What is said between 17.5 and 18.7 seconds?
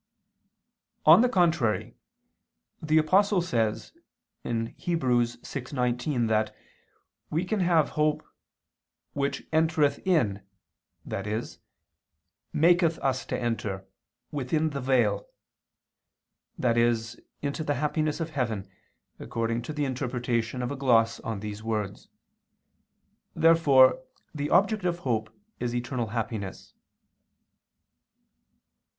the happiness of heaven,